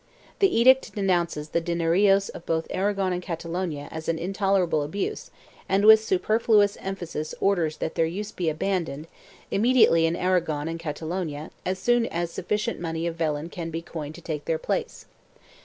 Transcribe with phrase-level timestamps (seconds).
[0.39, 5.29] The edict denounces the dinerillos of both Aragon and Catalonia as an intolerable abuse
[5.69, 9.05] and with superfluous emphasis orders their use to be abandoned,
[9.51, 13.83] immediately in Aragon and in Catalonia as soon as sufficient money of vellon can be
[13.83, 15.05] coined to take their place.